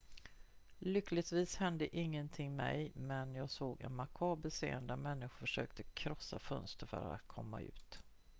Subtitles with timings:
[0.79, 6.85] """lyckligtvis hände ingenting mig men jag såg en makaber scen när människor försökte krossa fönster
[6.87, 7.99] för att komma ut.